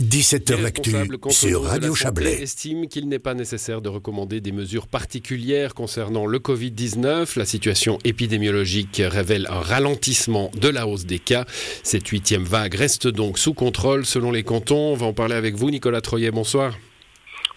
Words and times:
17h 0.00 0.62
L'actu 0.62 0.94
sur 1.28 1.64
Radio 1.64 1.94
Chablais. 1.94 2.42
estime 2.42 2.88
qu'il 2.88 3.06
n'est 3.06 3.18
pas 3.18 3.34
nécessaire 3.34 3.82
de 3.82 3.90
recommander 3.90 4.40
des 4.40 4.50
mesures 4.50 4.86
particulières 4.86 5.74
concernant 5.74 6.24
le 6.24 6.38
Covid-19. 6.38 7.38
La 7.38 7.44
situation 7.44 7.98
épidémiologique 8.04 9.02
révèle 9.04 9.46
un 9.50 9.60
ralentissement 9.60 10.50
de 10.58 10.68
la 10.68 10.86
hausse 10.86 11.04
des 11.04 11.18
cas. 11.18 11.44
Cette 11.82 12.08
huitième 12.08 12.44
vague 12.44 12.74
reste 12.76 13.08
donc 13.08 13.38
sous 13.38 13.52
contrôle 13.52 14.06
selon 14.06 14.32
les 14.32 14.42
cantons. 14.42 14.92
On 14.92 14.96
va 14.96 15.04
en 15.04 15.12
parler 15.12 15.34
avec 15.34 15.54
vous, 15.54 15.70
Nicolas 15.70 16.00
Troyer. 16.00 16.30
Bonsoir. 16.30 16.78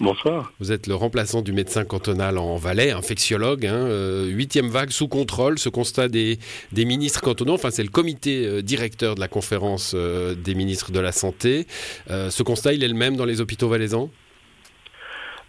Bonsoir. 0.03 0.51
Vous 0.59 0.73
êtes 0.73 0.87
le 0.87 0.95
remplaçant 0.95 1.41
du 1.41 1.53
médecin 1.53 1.85
cantonal 1.85 2.37
en 2.37 2.57
Valais, 2.57 2.91
infectiologue. 2.91 3.65
Hein, 3.65 3.87
euh, 3.87 4.25
huitième 4.27 4.67
vague 4.67 4.89
sous 4.89 5.07
contrôle, 5.07 5.57
ce 5.57 5.69
constat 5.69 6.09
des, 6.09 6.39
ministres 6.75 7.21
cantonaux, 7.21 7.53
enfin 7.53 7.71
c'est 7.71 7.83
le 7.83 7.89
comité 7.89 8.45
euh, 8.45 8.61
directeur 8.61 9.15
de 9.15 9.21
la 9.21 9.29
conférence 9.29 9.93
euh, 9.95 10.35
des 10.35 10.55
ministres 10.55 10.91
de 10.91 10.99
la 10.99 11.13
Santé. 11.13 11.67
ce 12.09 12.43
constat, 12.43 12.73
il 12.73 12.83
est 12.83 12.87
le 12.89 12.95
même 12.95 13.15
dans 13.15 13.23
les 13.23 13.39
hôpitaux 13.39 13.69
valaisans? 13.69 14.09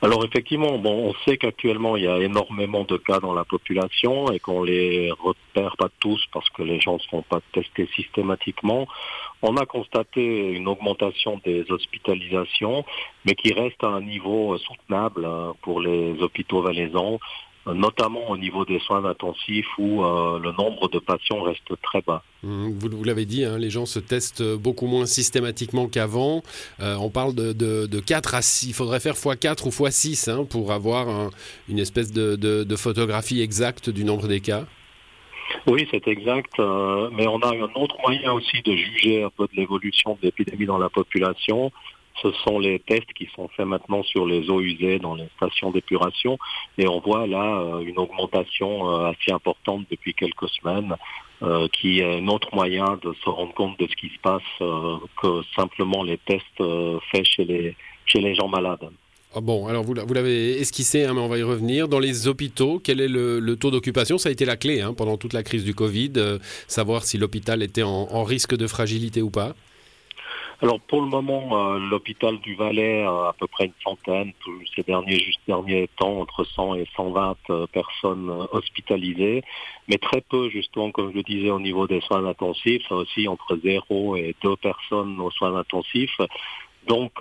Alors 0.04 0.22
effectivement, 0.22 0.76
bon, 0.76 1.08
on 1.08 1.14
sait 1.24 1.38
qu'actuellement 1.38 1.96
il 1.96 2.04
y 2.04 2.08
a 2.08 2.18
énormément 2.18 2.84
de 2.84 2.98
cas 2.98 3.20
dans 3.20 3.32
la 3.32 3.46
population 3.46 4.30
et 4.30 4.38
qu'on 4.38 4.62
les 4.62 5.10
repère 5.10 5.78
pas 5.78 5.88
tous 5.98 6.22
parce 6.30 6.46
que 6.50 6.62
les 6.62 6.78
gens 6.78 6.96
ne 6.96 6.98
se 6.98 7.08
font 7.08 7.22
pas 7.22 7.40
tester 7.54 7.88
systématiquement. 7.96 8.86
On 9.40 9.56
a 9.56 9.64
constaté 9.64 10.50
une 10.50 10.68
augmentation 10.68 11.40
des 11.42 11.64
hospitalisations, 11.70 12.84
mais 13.24 13.34
qui 13.34 13.54
reste 13.54 13.82
à 13.82 13.88
un 13.88 14.02
niveau 14.02 14.58
soutenable 14.58 15.24
hein, 15.24 15.54
pour 15.62 15.80
les 15.80 16.20
hôpitaux 16.20 16.60
valaisans 16.60 17.18
notamment 17.66 18.30
au 18.30 18.36
niveau 18.36 18.64
des 18.64 18.78
soins 18.80 19.04
intensifs 19.04 19.66
où 19.78 20.05
euh, 20.05 20.38
le 20.38 20.52
nombre 20.52 20.88
de 20.88 20.98
patients 20.98 21.42
reste 21.42 21.80
très 21.82 22.02
bas. 22.02 22.22
Mmh, 22.42 22.70
vous, 22.78 23.05
l'avez 23.05 23.24
dit, 23.24 23.45
hein, 23.45 23.59
les 23.59 23.70
gens 23.70 23.86
se 23.86 23.98
testent 23.98 24.42
beaucoup 24.42 24.86
moins 24.86 25.06
systématiquement 25.06 25.88
qu'avant. 25.88 26.42
Euh, 26.80 26.96
on 26.96 27.10
parle 27.10 27.34
de, 27.34 27.52
de, 27.52 28.00
4 28.00 28.34
à 28.34 28.42
6, 28.42 28.69
il 28.69 28.74
faudrait 28.74 29.00
faire 29.00 29.14
x4 29.14 29.66
ou 29.66 29.70
x6 29.70 30.30
hein, 30.30 30.45
pour 30.45 30.72
avoir 30.72 31.30
une 31.69 31.78
espèce 31.78 32.12
de, 32.12 32.77
photographie 32.77 33.41
exacte 33.41 33.88
du 33.88 34.05
nombre 34.05 34.28
des 34.28 34.41
cas. 34.41 34.64
Oui, 35.66 35.86
c'est 35.91 36.06
exact, 36.08 36.58
euh, 36.58 37.08
mais 37.12 37.27
on 37.27 37.38
a 37.38 37.55
un 37.55 37.81
autre 37.81 37.97
moyen 38.03 38.33
aussi 38.33 38.60
de 38.62 38.72
juger 38.72 39.22
un 39.22 39.31
peu 39.31 39.44
de 39.44 39.56
l'évolution 39.56 40.19
de 40.20 40.27
l'épidémie 40.27 40.66
dans 40.66 40.78
la 40.78 40.88
population 40.88 41.70
ce 42.22 42.30
sont 42.44 42.58
les 42.58 42.78
tests 42.78 43.12
qui 43.14 43.28
sont 43.34 43.48
faits 43.48 43.66
maintenant 43.66 44.02
sur 44.02 44.26
les 44.26 44.48
eaux 44.50 44.60
usées 44.60 44.98
dans 44.98 45.14
les 45.14 45.28
stations 45.36 45.70
d'épuration 45.70 46.38
et 46.78 46.86
on 46.86 47.00
voit 47.00 47.26
là 47.26 47.60
euh, 47.60 47.80
une 47.80 47.98
augmentation 47.98 48.90
euh, 48.90 49.10
assez 49.10 49.32
importante 49.32 49.86
depuis 49.90 50.14
quelques 50.14 50.48
semaines 50.48 50.94
euh, 51.42 51.66
qui 51.72 52.00
est 52.00 52.18
un 52.18 52.28
autre 52.28 52.54
moyen 52.54 52.98
de 53.02 53.12
se 53.24 53.28
rendre 53.28 53.52
compte 53.54 53.78
de 53.78 53.86
ce 53.88 53.96
qui 53.96 54.08
se 54.08 54.20
passe 54.20 54.42
que 55.20 55.42
simplement 55.56 56.02
les 56.02 56.18
tests 56.18 56.62
faits 57.10 57.24
chez 57.24 57.44
les, 58.14 58.34
gens 58.34 58.48
malades. 58.48 58.88
Ah 59.36 59.40
bon, 59.40 59.66
alors 59.66 59.82
vous, 59.82 59.94
l'avez 59.94 60.60
esquissé, 60.60 61.04
hein, 61.04 61.12
mais 61.12 61.20
on 61.20 61.28
va 61.28 61.38
y 61.38 61.42
revenir. 61.42 61.88
Dans 61.88 61.98
les 61.98 62.28
hôpitaux, 62.28 62.80
quel 62.82 63.00
est 63.00 63.08
le, 63.08 63.56
taux 63.56 63.72
d'occupation? 63.72 64.16
Ça 64.16 64.28
a 64.28 64.32
été 64.32 64.44
la 64.44 64.56
clé 64.56 64.80
hein, 64.80 64.94
pendant 64.94 65.16
toute 65.16 65.32
la 65.32 65.42
crise 65.42 65.64
du 65.64 65.74
Covid, 65.74 66.12
savoir 66.68 67.04
si 67.04 67.18
l'hôpital 67.18 67.62
était 67.62 67.82
en 67.82 68.22
risque 68.22 68.56
de 68.56 68.68
fragilité 68.68 69.20
ou 69.22 69.30
pas. 69.30 69.54
Alors 70.64 70.80
pour 70.80 71.02
le 71.02 71.08
moment, 71.08 71.74
euh, 71.74 71.78
l'hôpital 71.78 72.38
du 72.38 72.54
Valais 72.54 73.02
a 73.02 73.28
à 73.28 73.34
peu 73.38 73.46
près 73.46 73.66
une 73.66 73.74
centaine, 73.84 74.32
ces 74.74 74.82
derniers, 74.82 75.20
juste 75.20 75.40
derniers 75.46 75.90
temps, 75.98 76.18
entre 76.22 76.42
100 76.42 76.76
et 76.76 76.86
120 76.96 77.36
euh, 77.50 77.66
personnes 77.66 78.30
euh, 78.30 78.46
hospitalisées, 78.50 79.42
mais 79.88 79.98
très 79.98 80.22
peu 80.22 80.48
justement, 80.48 80.90
comme 80.90 81.10
je 81.10 81.16
le 81.16 81.22
disais, 81.22 81.50
au 81.50 81.60
niveau 81.60 81.86
des 81.86 82.00
soins 82.00 82.24
intensifs, 82.24 82.90
aussi 82.90 83.28
entre 83.28 83.58
0 83.62 84.16
et 84.16 84.34
2 84.42 84.56
personnes 84.56 85.20
aux 85.20 85.30
soins 85.30 85.54
intensifs. 85.54 86.18
Donc 86.86 87.12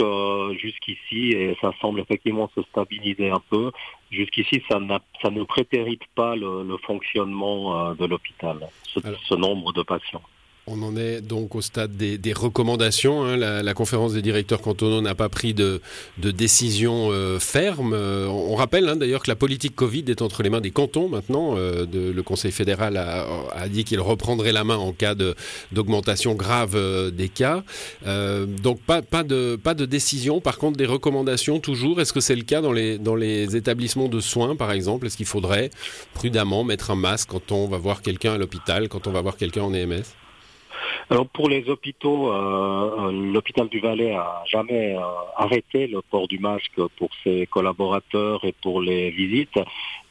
jusqu'ici, 0.57 1.31
et 1.31 1.57
ça 1.61 1.71
semble 1.81 1.99
effectivement 2.01 2.49
se 2.55 2.61
stabiliser 2.63 3.29
un 3.29 3.41
peu, 3.49 3.71
jusqu'ici 4.09 4.61
ça, 4.69 4.79
ça 5.21 5.29
ne 5.29 5.43
prétérite 5.43 6.03
pas 6.15 6.35
le, 6.35 6.77
fonctionnement 6.85 7.93
de 7.93 8.05
l'hôpital, 8.05 8.57
ce 8.83 9.35
nombre 9.35 9.71
de 9.71 9.81
patients. 9.81 10.21
On 10.65 10.81
en 10.81 10.95
est 10.95 11.19
donc 11.19 11.55
au 11.55 11.61
stade 11.61 11.97
des, 11.97 12.33
recommandations. 12.33 13.25
Hein. 13.25 13.35
La, 13.35 13.73
conférence 13.73 14.13
des 14.13 14.21
directeurs 14.21 14.61
cantonaux 14.61 15.01
n'a 15.01 15.13
pas 15.13 15.27
pris 15.27 15.53
de, 15.53 15.81
décision 16.17 17.09
euh, 17.11 17.37
ferme. 17.37 17.91
Euh, 17.93 18.27
on 18.27 18.55
rappelle 18.55 18.87
hein, 18.87 18.95
d'ailleurs 18.95 19.23
que 19.23 19.29
la 19.29 19.35
politique 19.35 19.75
Covid 19.75 20.05
est 20.07 20.21
entre 20.21 20.41
les 20.41 20.49
mains 20.49 20.61
des 20.61 20.71
cantons 20.71 21.09
maintenant. 21.09 21.55
Euh, 21.57 21.85
le 21.91 22.23
Conseil 22.23 22.53
fédéral 22.53 22.95
a, 22.95 23.67
dit 23.67 23.83
qu'il 23.83 23.99
reprendrait 23.99 24.53
la 24.53 24.63
main 24.63 24.77
en 24.77 24.93
cas 24.93 25.15
d'augmentation 25.73 26.33
grave 26.33 26.77
des 27.11 27.27
cas. 27.27 27.63
donc 28.05 28.79
pas, 28.81 29.01
de, 29.23 29.85
décision. 29.85 30.39
Par 30.39 30.57
contre, 30.59 30.77
des 30.77 30.85
recommandations 30.85 31.59
toujours. 31.59 31.99
Est-ce 31.99 32.13
que 32.13 32.21
c'est 32.21 32.37
le 32.37 32.43
cas 32.43 32.61
dans 32.61 32.71
les, 32.71 32.97
dans 32.97 33.15
les 33.15 33.57
établissements 33.57 34.07
de 34.07 34.21
soins, 34.21 34.55
par 34.55 34.71
exemple? 34.71 35.07
Est-ce 35.07 35.17
qu'il 35.17 35.25
faudrait 35.25 35.71
prudemment 36.13 36.63
mettre 36.63 36.89
un 36.89 36.95
masque 36.95 37.27
quand 37.31 37.51
on 37.51 37.67
va 37.67 37.77
voir 37.77 38.01
quelqu'un 38.01 38.35
à 38.35 38.37
l'hôpital, 38.37 38.87
quand 38.87 39.07
on 39.07 39.11
va 39.11 39.19
voir 39.19 39.35
quelqu'un 39.35 39.63
en 39.63 39.73
EMS 39.73 40.03
alors 41.09 41.27
pour 41.27 41.49
les 41.49 41.69
hôpitaux, 41.69 42.31
euh, 42.31 43.07
euh, 43.07 43.11
l'hôpital 43.11 43.67
du 43.67 43.79
Valais 43.79 44.13
a 44.13 44.43
jamais 44.47 44.95
euh, 44.95 45.01
arrêté 45.35 45.87
le 45.87 46.01
port 46.01 46.27
du 46.27 46.39
masque 46.39 46.79
pour 46.97 47.09
ses 47.23 47.45
collaborateurs 47.47 48.45
et 48.45 48.53
pour 48.53 48.81
les 48.81 49.11
visites, 49.11 49.59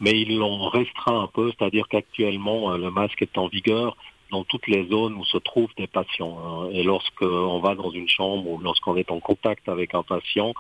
mais 0.00 0.12
ils 0.12 0.36
l'ont 0.36 0.68
restreint 0.68 1.22
un 1.22 1.28
peu, 1.28 1.50
c'est-à-dire 1.50 1.88
qu'actuellement 1.88 2.76
le 2.76 2.90
masque 2.90 3.22
est 3.22 3.38
en 3.38 3.48
vigueur 3.48 3.96
dans 4.30 4.44
toutes 4.44 4.66
les 4.66 4.86
zones 4.88 5.14
où 5.14 5.24
se 5.24 5.38
trouvent 5.38 5.74
des 5.76 5.86
patients. 5.86 6.38
Hein. 6.44 6.70
Et 6.72 6.82
lorsqu'on 6.82 7.60
va 7.60 7.74
dans 7.74 7.90
une 7.90 8.08
chambre 8.08 8.48
ou 8.48 8.58
lorsqu'on 8.58 8.96
est 8.96 9.10
en 9.10 9.20
contact 9.20 9.68
avec 9.68 9.94
un 9.94 10.02
patient, 10.02 10.54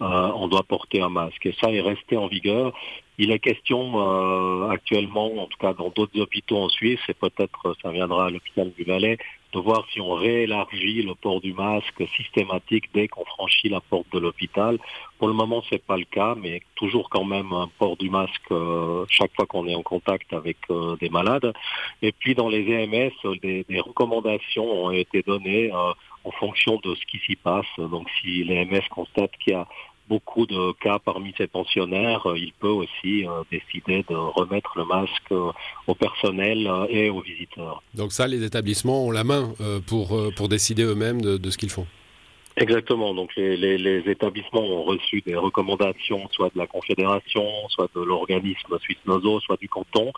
on 0.00 0.48
doit 0.48 0.62
porter 0.62 1.02
un 1.02 1.08
masque. 1.08 1.44
Et 1.44 1.54
ça 1.60 1.70
est 1.72 1.80
resté 1.80 2.16
en 2.16 2.28
vigueur. 2.28 2.72
Il 3.18 3.32
est 3.32 3.40
question 3.40 4.68
actuellement, 4.70 5.42
en 5.42 5.46
tout 5.46 5.58
cas 5.58 5.74
dans 5.74 5.90
d'autres 5.90 6.18
hôpitaux 6.20 6.58
en 6.58 6.68
Suisse, 6.68 7.00
et 7.08 7.14
peut-être 7.14 7.76
ça 7.82 7.90
viendra 7.90 8.26
à 8.26 8.30
l'hôpital 8.30 8.72
du 8.76 8.84
Valais, 8.84 9.18
de 9.52 9.58
voir 9.60 9.86
si 9.92 10.00
on 10.00 10.14
réélargit 10.14 11.02
le 11.02 11.14
port 11.14 11.40
du 11.40 11.54
masque 11.54 12.06
systématique 12.16 12.90
dès 12.92 13.08
qu'on 13.08 13.24
franchit 13.24 13.68
la 13.68 13.80
porte 13.80 14.06
de 14.12 14.18
l'hôpital. 14.18 14.78
Pour 15.18 15.28
le 15.28 15.34
moment, 15.34 15.62
c'est 15.70 15.82
pas 15.82 15.96
le 15.96 16.04
cas, 16.04 16.34
mais 16.36 16.60
toujours 16.74 17.08
quand 17.08 17.24
même 17.24 17.52
un 17.52 17.68
port 17.78 17.96
du 17.96 18.10
masque 18.10 18.50
euh, 18.50 19.06
chaque 19.08 19.34
fois 19.34 19.46
qu'on 19.46 19.66
est 19.66 19.74
en 19.74 19.82
contact 19.82 20.32
avec 20.32 20.58
euh, 20.70 20.96
des 20.96 21.08
malades. 21.08 21.52
Et 22.02 22.12
puis 22.12 22.34
dans 22.34 22.48
les 22.48 22.70
EMS, 22.70 23.12
des, 23.42 23.80
recommandations 23.80 24.84
ont 24.84 24.90
été 24.90 25.22
données 25.22 25.72
euh, 25.72 25.92
en 26.24 26.30
fonction 26.32 26.78
de 26.82 26.94
ce 26.94 27.06
qui 27.06 27.18
s'y 27.18 27.36
passe. 27.36 27.66
Donc 27.78 28.08
si 28.20 28.44
l'EMS 28.44 28.86
constate 28.90 29.32
qu'il 29.38 29.54
y 29.54 29.56
a 29.56 29.66
beaucoup 30.08 30.46
de 30.46 30.72
cas 30.80 30.98
parmi 30.98 31.34
ces 31.36 31.46
pensionnaires, 31.46 32.26
euh, 32.26 32.38
il 32.38 32.52
peut 32.52 32.68
aussi 32.68 33.26
euh, 33.26 33.42
décider 33.50 34.04
de 34.08 34.14
remettre 34.14 34.72
le 34.76 34.84
masque 34.84 35.32
euh, 35.32 35.52
au 35.86 35.94
personnel 35.94 36.70
et 36.88 37.10
aux 37.10 37.20
visiteurs. 37.20 37.82
Donc 37.94 38.12
ça, 38.12 38.26
les 38.26 38.42
établissements 38.44 39.06
ont 39.06 39.10
la 39.10 39.24
main 39.24 39.52
pour, 39.86 40.18
pour 40.36 40.48
décider 40.48 40.84
eux-mêmes 40.84 41.20
de, 41.20 41.50
ce 41.50 41.58
qu'ils 41.58 41.70
font. 41.70 41.86
Exactement. 42.56 43.14
Donc 43.14 43.34
les, 43.36 44.02
établissements 44.06 44.64
ont 44.64 44.82
reçu 44.82 45.22
des 45.22 45.36
recommandations, 45.36 46.28
soit 46.32 46.52
de 46.52 46.58
la 46.58 46.66
Confédération, 46.66 47.46
soit 47.68 47.88
de 47.94 48.00
l'organisme 48.00 48.78
suisse 48.80 48.98
Nozo, 49.06 49.40
soit 49.40 49.58
du 49.60 49.68
canton. 49.68 50.12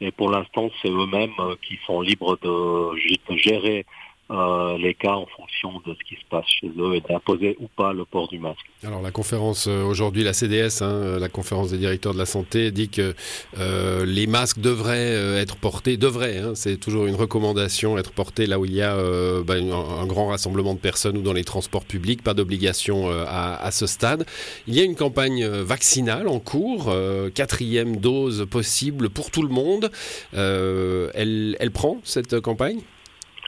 Et 0.00 0.10
pour 0.10 0.30
l'instant, 0.30 0.70
c'est 0.82 0.90
eux-mêmes 0.90 1.34
qui 1.66 1.78
sont 1.86 2.00
libres 2.00 2.38
de 2.42 3.36
gérer 3.36 3.86
euh, 4.30 4.78
les 4.78 4.94
cas 4.94 5.12
en 5.12 5.26
fonction 5.26 5.82
de 5.86 5.94
ce 5.94 6.02
qui 6.08 6.14
se 6.14 6.26
passe 6.30 6.46
chez 6.46 6.70
eux 6.78 6.94
et 6.94 7.02
d'imposer 7.02 7.58
ou 7.60 7.68
pas 7.68 7.92
le 7.92 8.06
port 8.06 8.26
du 8.28 8.38
masque. 8.38 8.64
Alors 8.82 9.02
la 9.02 9.10
conférence 9.10 9.66
euh, 9.68 9.84
aujourd'hui, 9.84 10.24
la 10.24 10.32
CDS, 10.32 10.80
hein, 10.80 11.18
la 11.18 11.28
conférence 11.28 11.72
des 11.72 11.76
directeurs 11.76 12.14
de 12.14 12.18
la 12.18 12.24
santé, 12.24 12.70
dit 12.70 12.88
que 12.88 13.14
euh, 13.58 14.06
les 14.06 14.26
masques 14.26 14.60
devraient 14.60 15.38
être 15.38 15.56
portés, 15.56 15.98
devraient, 15.98 16.38
hein, 16.38 16.52
c'est 16.54 16.78
toujours 16.78 17.04
une 17.04 17.16
recommandation, 17.16 17.98
être 17.98 18.12
portés 18.12 18.46
là 18.46 18.58
où 18.58 18.64
il 18.64 18.72
y 18.72 18.80
a 18.80 18.96
bah, 19.42 19.56
un, 19.56 20.06
grand 20.06 20.28
rassemblement 20.28 20.72
de 20.72 20.78
personnes 20.78 21.18
ou 21.18 21.22
dans 21.22 21.34
les 21.34 21.44
transports 21.44 21.84
publics, 21.84 22.22
pas 22.22 22.32
d'obligation 22.32 23.10
à, 23.10 23.70
ce 23.70 23.86
stade. 23.86 24.24
Il 24.66 24.74
y 24.74 24.80
a 24.80 24.84
une 24.84 24.96
campagne 24.96 25.46
vaccinale 25.46 26.28
en 26.28 26.40
cours, 26.40 26.94
quatrième 27.34 27.96
dose 27.96 28.46
possible 28.50 29.10
pour 29.10 29.30
tout 29.30 29.42
le 29.42 29.48
monde. 29.48 29.90
elle 30.32 31.70
prend 31.72 32.00
cette 32.04 32.40
campagne? 32.40 32.80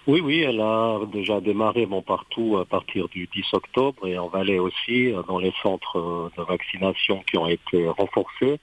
Oui, 0.06 0.20
oui, 0.20 0.40
elle 0.42 0.60
a 0.60 1.00
déjà 1.12 1.40
démarré 1.40 1.84
bon, 1.86 2.00
partout 2.00 2.58
à 2.60 2.64
partir 2.64 3.08
du 3.08 3.26
10 3.26 3.54
octobre 3.54 4.06
et 4.06 4.16
en 4.18 4.28
Valais 4.28 4.58
aussi, 4.58 5.12
dans 5.26 5.38
les 5.38 5.52
centres 5.62 5.98
euh, 5.98 6.30
de 6.36 6.42
vaccination 6.44 7.24
qui 7.28 7.36
ont 7.38 7.48
été 7.48 7.88
renforcés, 7.88 8.52
euh, 8.52 8.56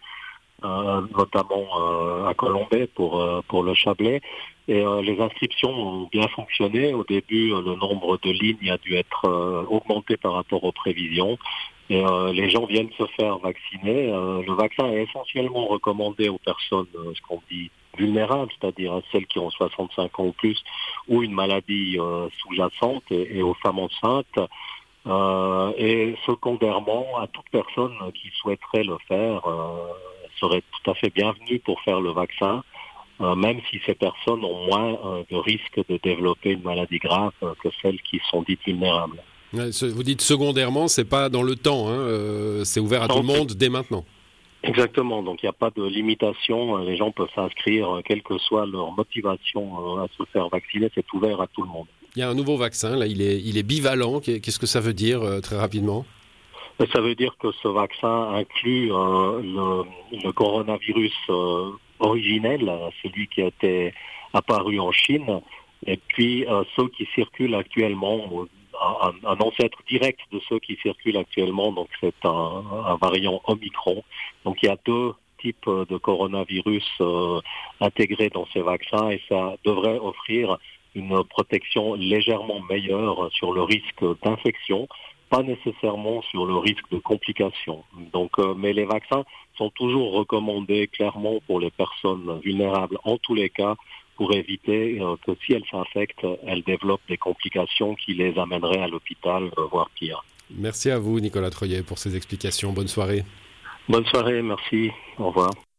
notamment 0.63 1.67
euh, 1.79 2.25
à 2.27 2.33
Colombay 2.33 2.87
pour, 2.87 3.23
pour 3.47 3.63
le 3.63 3.73
Chablais. 3.73 4.21
Et 4.67 4.81
les 5.03 5.19
inscriptions 5.19 5.71
ont 5.71 6.09
bien 6.09 6.27
fonctionné. 6.29 6.93
Au 6.93 7.03
début, 7.03 7.49
le 7.49 7.75
nombre 7.75 8.17
de 8.23 8.31
lignes 8.31 8.71
a 8.71 8.77
dû 8.77 8.95
être 8.95 9.27
augmenté 9.69 10.15
par 10.15 10.33
rapport 10.33 10.63
aux 10.63 10.71
prévisions. 10.71 11.37
Et 11.89 12.01
les 12.31 12.49
gens 12.49 12.65
viennent 12.65 12.91
se 12.97 13.05
faire 13.17 13.39
vacciner. 13.39 14.07
le 14.07 14.53
vaccin 14.53 14.87
est 14.87 15.03
essentiellement 15.03 15.67
recommandé 15.67 16.29
aux 16.29 16.37
personnes, 16.37 16.87
ce 16.93 17.21
qu'on 17.27 17.41
dit 17.51 17.71
vulnérables, 17.97 18.51
c'est-à-dire 18.59 18.93
à 18.93 19.01
celles 19.11 19.27
qui 19.27 19.39
ont 19.39 19.49
65 19.49 20.19
ans 20.19 20.25
ou 20.25 20.31
plus, 20.31 20.61
ou 21.07 21.23
une 21.23 21.33
maladie 21.33 21.97
euh, 21.99 22.27
sous-jacente, 22.39 23.03
et, 23.11 23.41
aux 23.41 23.53
femmes 23.55 23.79
enceintes. 23.79 24.39
et 25.77 26.15
secondairement, 26.25 27.17
à 27.19 27.27
toute 27.27 27.49
personne 27.51 27.95
qui 28.13 28.29
souhaiterait 28.35 28.83
le 28.83 28.97
faire, 29.07 29.41
serait 30.43 30.61
tout 30.61 30.91
à 30.91 30.93
fait 30.95 31.09
bienvenue 31.09 31.59
pour 31.59 31.81
faire 31.81 32.01
le 32.01 32.11
vaccin. 32.11 32.63
même 33.19 33.59
si 33.69 33.79
ces 33.85 33.93
personnes 33.93 34.43
ont 34.43 34.65
moins 34.67 35.23
de 35.29 35.35
risque 35.35 35.79
de 35.89 35.99
développer 36.03 36.51
une 36.51 36.63
maladie 36.63 36.97
grave 36.97 37.31
que 37.61 37.69
celles 37.81 38.01
qui 38.01 38.19
sont 38.29 38.43
dites 38.43 38.59
vulnérables. 38.65 39.21
Vous 39.53 40.03
dites 40.03 40.21
secondairement, 40.21 40.87
c'est 40.87 41.05
pas 41.05 41.29
dans 41.29 41.43
le 41.43 41.55
temps, 41.55 41.89
hein, 41.89 42.63
c'est 42.63 42.79
ouvert 42.79 43.03
à 43.03 43.07
tout 43.07 43.17
le 43.17 43.23
monde 43.23 43.53
dès 43.53 43.69
maintenant. 43.69 44.03
Exactement, 44.63 45.21
donc 45.21 45.43
il 45.43 45.45
n'y 45.45 45.49
a 45.49 45.53
pas 45.53 45.71
de 45.75 45.83
limitation, 45.83 46.77
les 46.77 46.95
gens 46.95 47.11
peuvent 47.11 47.27
s'inscrire, 47.35 47.99
quelle 48.05 48.23
que 48.23 48.37
soit 48.37 48.65
leur 48.65 48.93
motivation 48.93 49.99
à 49.99 50.07
se 50.17 50.23
faire 50.31 50.47
vacciner, 50.47 50.89
c'est 50.95 51.05
ouvert 51.13 51.41
à 51.41 51.47
tout 51.47 51.63
le 51.63 51.67
monde. 51.67 51.87
Il 52.15 52.19
y 52.19 52.21
a 52.23 52.29
un 52.29 52.33
nouveau 52.33 52.55
vaccin, 52.55 52.95
là, 52.95 53.05
il 53.05 53.21
est, 53.21 53.41
il 53.41 53.57
est 53.57 53.63
bivalent, 53.63 54.21
qu'est-ce 54.21 54.59
que 54.59 54.65
ça 54.65 54.79
veut 54.79 54.93
dire 54.93 55.21
très 55.41 55.57
rapidement? 55.57 56.05
Ça 56.79 57.01
veut 57.01 57.15
dire 57.15 57.35
que 57.37 57.51
ce 57.51 57.67
vaccin 57.67 58.33
inclut 58.33 58.87
le, 58.87 59.83
le, 60.11 60.31
coronavirus 60.31 61.13
originel, 61.99 62.91
celui 63.01 63.27
qui 63.27 63.41
a 63.41 63.47
été 63.47 63.93
apparu 64.33 64.79
en 64.79 64.91
Chine, 64.91 65.41
et 65.85 65.97
puis 65.97 66.45
ceux 66.75 66.89
qui 66.89 67.07
circulent 67.13 67.55
actuellement 67.55 68.47
un, 69.25 69.39
ancêtre 69.39 69.79
direct 69.87 70.19
de 70.31 70.39
ceux 70.49 70.59
qui 70.59 70.77
circulent 70.81 71.17
actuellement, 71.17 71.71
donc 71.71 71.89
c'est 71.99 72.25
un, 72.25 72.97
variant 73.01 73.41
Omicron. 73.45 74.03
Donc 74.45 74.57
il 74.61 74.67
y 74.67 74.69
a 74.69 74.77
deux 74.85 75.13
types 75.39 75.69
de 75.69 75.97
coronavirus 75.97 76.87
euh, 77.01 77.41
intégrés 77.81 78.29
dans 78.29 78.47
ces 78.53 78.61
vaccins 78.61 79.09
et 79.09 79.21
ça 79.27 79.55
devrait 79.65 79.99
offrir 79.99 80.57
une 80.95 81.23
protection 81.25 81.95
légèrement 81.95 82.61
meilleure 82.61 83.29
sur 83.33 83.51
le 83.51 83.63
risque 83.63 84.05
d'infection, 84.23 84.87
pas 85.33 85.41
nécessairement 85.41 86.21
sur 86.29 86.45
le 86.45 86.57
risque 86.57 86.87
de 86.91 86.99
complications. 86.99 87.83
Donc, 88.13 88.37
euh, 88.37 88.53
mais 88.55 88.71
les 88.71 88.85
vaccins 88.85 89.23
sont 89.57 89.71
toujours 89.71 90.13
recommandés 90.13 90.85
clairement 90.87 91.39
pour 91.47 91.59
les 91.59 91.71
personnes 91.71 92.39
vulnérables 92.43 92.99
en 93.03 93.17
tous 93.17 93.33
les 93.33 93.49
cas 93.49 93.75
pour 94.15 94.31
éviter 94.35 94.99
euh, 95.01 95.15
que 95.25 95.31
si 95.43 95.53
elles 95.53 95.65
s'infectent, 95.71 96.27
elles 96.45 96.61
développent 96.61 97.07
des 97.09 97.17
complications 97.17 97.95
qui 97.95 98.13
les 98.13 98.37
amèneraient 98.37 98.83
à 98.83 98.87
l'hôpital, 98.87 99.49
euh, 99.57 99.65
voire 99.71 99.89
pire. 99.95 100.23
Merci 100.51 100.91
à 100.91 100.99
vous, 100.99 101.19
Nicolas 101.19 101.49
Troyer, 101.49 101.81
pour 101.81 101.97
ces 101.97 102.15
explications. 102.15 102.71
Bonne 102.71 102.87
soirée. 102.87 103.23
Bonne 103.89 104.05
soirée, 104.05 104.43
merci. 104.43 104.91
Au 105.17 105.29
revoir. 105.29 105.49